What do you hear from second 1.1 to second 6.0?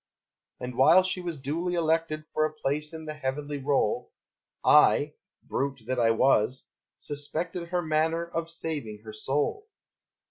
was duly elected For place in the heavenly roll, I (brute that